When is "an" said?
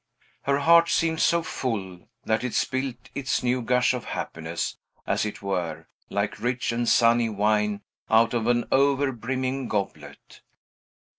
8.47-8.65